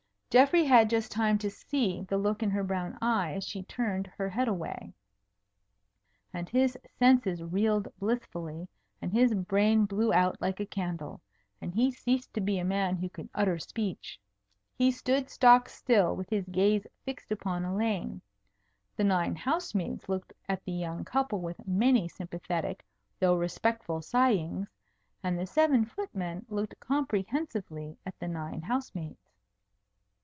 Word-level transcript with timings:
Geoffrey 0.33 0.63
had 0.63 0.89
just 0.89 1.11
time 1.11 1.37
to 1.39 1.49
see 1.49 2.03
the 2.03 2.17
look 2.17 2.41
in 2.41 2.49
her 2.51 2.63
brown 2.63 2.97
eye 3.01 3.33
as 3.33 3.43
she 3.45 3.63
turned 3.63 4.07
her 4.17 4.29
head 4.29 4.47
away. 4.47 4.93
And 6.33 6.47
his 6.47 6.77
senses 6.97 7.43
reeled 7.43 7.89
blissfully, 7.99 8.69
and 9.01 9.11
his 9.11 9.33
brain 9.35 9.83
blew 9.83 10.13
out 10.13 10.39
like 10.39 10.61
a 10.61 10.65
candle, 10.65 11.19
and 11.59 11.73
he 11.75 11.91
ceased 11.91 12.33
to 12.33 12.39
be 12.39 12.57
a 12.59 12.63
man 12.63 12.95
who 12.95 13.09
could 13.09 13.27
utter 13.35 13.59
speech. 13.59 14.21
He 14.77 14.89
stood 14.89 15.29
stock 15.29 15.67
still 15.67 16.15
with 16.15 16.29
his 16.29 16.45
gaze 16.47 16.87
fixed 17.03 17.29
upon 17.33 17.65
Elaine. 17.65 18.21
The 18.95 19.03
nine 19.03 19.35
house 19.35 19.75
maids 19.75 20.07
looked 20.07 20.31
at 20.47 20.63
the 20.63 20.71
young 20.71 21.03
couple 21.03 21.41
with 21.41 21.67
many 21.67 22.07
sympathetic 22.07 22.85
though 23.19 23.35
respectful 23.35 24.01
sighings, 24.01 24.69
and 25.23 25.37
the 25.37 25.45
seven 25.45 25.83
footmen 25.83 26.45
looked 26.47 26.79
comprehensively 26.79 27.97
at 28.05 28.17
the 28.19 28.29
nine 28.29 28.61
house 28.61 28.95
maids. 28.95 29.17